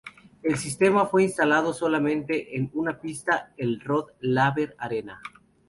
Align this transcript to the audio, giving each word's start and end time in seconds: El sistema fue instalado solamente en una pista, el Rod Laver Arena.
El 0.41 0.57
sistema 0.57 1.05
fue 1.05 1.21
instalado 1.25 1.73
solamente 1.75 2.57
en 2.57 2.71
una 2.73 2.99
pista, 2.99 3.53
el 3.55 3.79
Rod 3.79 4.07
Laver 4.21 4.73
Arena. 4.79 5.21